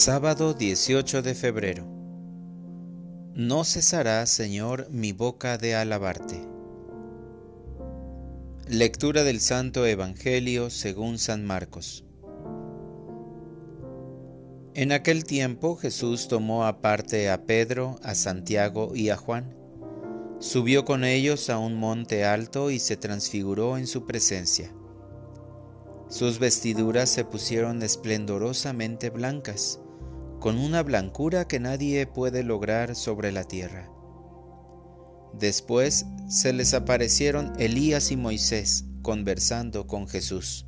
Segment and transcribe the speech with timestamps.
[0.00, 1.84] Sábado 18 de febrero.
[3.34, 6.40] No cesará, Señor, mi boca de alabarte.
[8.68, 12.04] Lectura del Santo Evangelio según San Marcos.
[14.74, 19.56] En aquel tiempo Jesús tomó aparte a Pedro, a Santiago y a Juan,
[20.38, 24.72] subió con ellos a un monte alto y se transfiguró en su presencia.
[26.08, 29.80] Sus vestiduras se pusieron esplendorosamente blancas,
[30.40, 33.90] con una blancura que nadie puede lograr sobre la tierra.
[35.32, 40.66] Después se les aparecieron Elías y Moisés conversando con Jesús.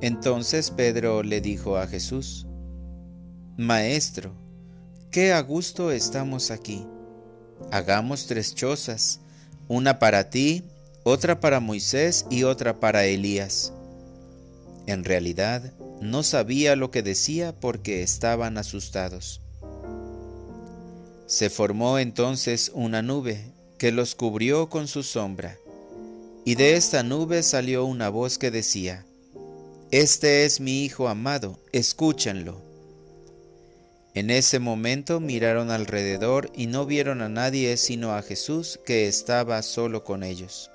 [0.00, 2.46] Entonces Pedro le dijo a Jesús,
[3.56, 4.34] Maestro,
[5.10, 6.86] qué a gusto estamos aquí.
[7.70, 9.20] Hagamos tres chozas,
[9.68, 10.64] una para ti,
[11.04, 13.72] otra para Moisés y otra para Elías.
[14.86, 19.40] En realidad, no sabía lo que decía porque estaban asustados.
[21.26, 23.44] Se formó entonces una nube
[23.78, 25.56] que los cubrió con su sombra,
[26.44, 29.04] y de esta nube salió una voz que decía,
[29.92, 32.60] Este es mi Hijo amado, escúchenlo.
[34.14, 39.62] En ese momento miraron alrededor y no vieron a nadie sino a Jesús que estaba
[39.62, 40.70] solo con ellos.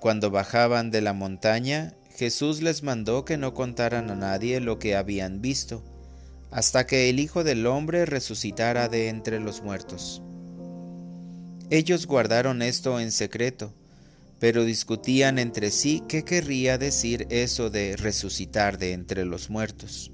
[0.00, 4.94] Cuando bajaban de la montaña, Jesús les mandó que no contaran a nadie lo que
[4.94, 5.82] habían visto,
[6.52, 10.22] hasta que el Hijo del Hombre resucitara de entre los muertos.
[11.70, 13.74] Ellos guardaron esto en secreto,
[14.38, 20.12] pero discutían entre sí qué querría decir eso de resucitar de entre los muertos.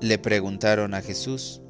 [0.00, 1.62] Le preguntaron a Jesús,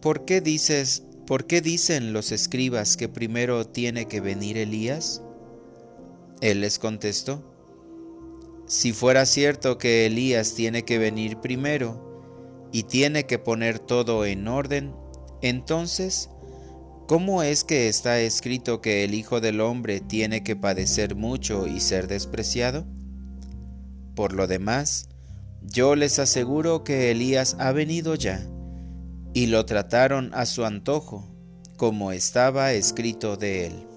[0.00, 5.20] ¿por qué dices, por qué dicen los escribas que primero tiene que venir Elías?
[6.40, 7.42] Él les contestó,
[8.68, 14.46] si fuera cierto que Elías tiene que venir primero y tiene que poner todo en
[14.46, 14.94] orden,
[15.40, 16.28] entonces,
[17.06, 21.80] ¿cómo es que está escrito que el Hijo del Hombre tiene que padecer mucho y
[21.80, 22.86] ser despreciado?
[24.14, 25.08] Por lo demás,
[25.62, 28.46] yo les aseguro que Elías ha venido ya,
[29.32, 31.26] y lo trataron a su antojo,
[31.78, 33.87] como estaba escrito de él.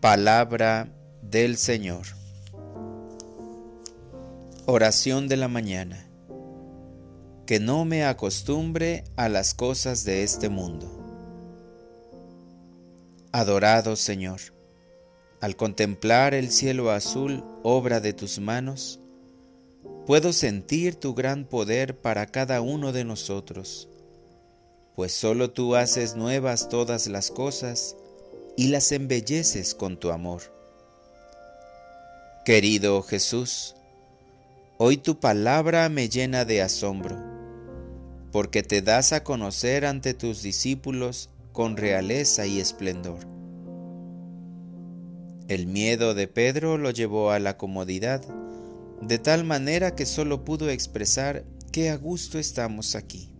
[0.00, 0.92] Palabra
[1.22, 2.04] del Señor.
[4.66, 6.06] Oración de la mañana.
[7.46, 10.86] Que no me acostumbre a las cosas de este mundo.
[13.32, 14.40] Adorado Señor,
[15.40, 19.00] al contemplar el cielo azul, obra de tus manos,
[20.06, 23.88] puedo sentir tu gran poder para cada uno de nosotros,
[24.94, 27.96] pues solo tú haces nuevas todas las cosas,
[28.56, 30.42] y las embelleces con tu amor.
[32.44, 33.76] Querido Jesús,
[34.78, 37.18] hoy tu palabra me llena de asombro,
[38.32, 43.18] porque te das a conocer ante tus discípulos con realeza y esplendor.
[45.48, 48.22] El miedo de Pedro lo llevó a la comodidad,
[49.02, 53.32] de tal manera que solo pudo expresar que a gusto estamos aquí.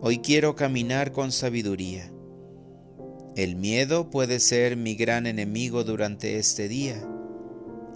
[0.00, 2.10] Hoy quiero caminar con sabiduría
[3.36, 7.06] el miedo puede ser mi gran enemigo durante este día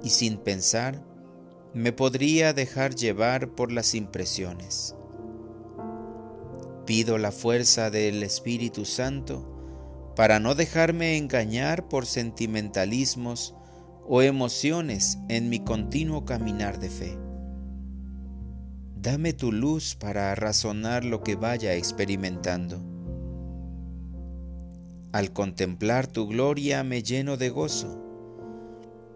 [0.05, 1.03] y sin pensar
[1.73, 4.95] me podría dejar llevar por las impresiones.
[6.85, 13.55] Pido la fuerza del Espíritu Santo para no dejarme engañar por sentimentalismos
[14.07, 17.19] o emociones en mi continuo caminar de fe.
[18.95, 23.00] Dame tu luz para razonar lo que vaya experimentando
[25.13, 27.99] al contemplar tu gloria me lleno de gozo.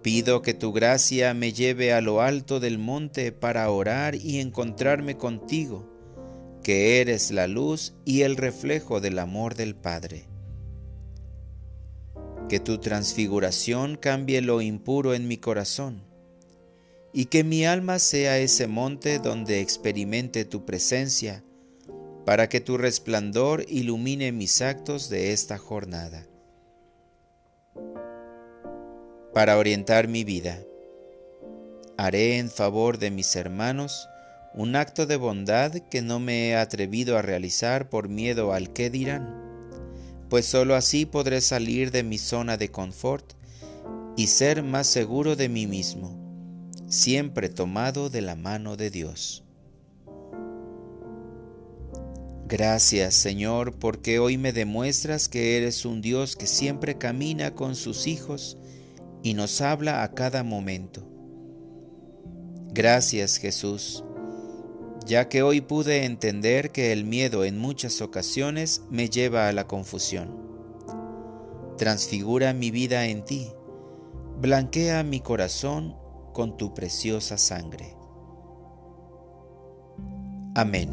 [0.03, 5.17] Pido que tu gracia me lleve a lo alto del monte para orar y encontrarme
[5.17, 5.89] contigo,
[6.63, 10.27] que eres la luz y el reflejo del amor del Padre.
[12.49, 16.03] Que tu transfiguración cambie lo impuro en mi corazón,
[17.13, 21.45] y que mi alma sea ese monte donde experimente tu presencia,
[22.25, 26.27] para que tu resplandor ilumine mis actos de esta jornada.
[29.33, 30.61] Para orientar mi vida,
[31.97, 34.09] haré en favor de mis hermanos
[34.55, 38.89] un acto de bondad que no me he atrevido a realizar por miedo al que
[38.89, 39.45] dirán,
[40.31, 43.35] pues sólo así podré salir de mi zona de confort
[44.17, 46.17] y ser más seguro de mí mismo,
[46.89, 49.44] siempre tomado de la mano de Dios.
[52.57, 58.07] Gracias Señor porque hoy me demuestras que eres un Dios que siempre camina con sus
[58.07, 58.59] hijos
[59.25, 61.03] y nos habla a cada momento.
[62.73, 64.05] Gracias Jesús,
[65.05, 69.67] ya que hoy pude entender que el miedo en muchas ocasiones me lleva a la
[69.67, 70.39] confusión.
[71.77, 73.49] Transfigura mi vida en ti,
[74.41, 75.97] blanquea mi corazón
[76.33, 77.97] con tu preciosa sangre.
[80.55, 80.91] Amén.